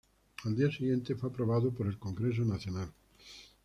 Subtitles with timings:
[0.45, 2.91] Al día siguiente fue aprobado por el Congreso Nacional.